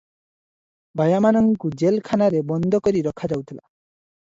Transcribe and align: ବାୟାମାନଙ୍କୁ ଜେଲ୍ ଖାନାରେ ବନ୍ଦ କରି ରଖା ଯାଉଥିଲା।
ବାୟାମାନଙ୍କୁ 1.01 1.71
ଜେଲ୍ 1.83 2.01
ଖାନାରେ 2.09 2.43
ବନ୍ଦ 2.55 2.83
କରି 2.89 3.07
ରଖା 3.11 3.33
ଯାଉଥିଲା। 3.35 3.63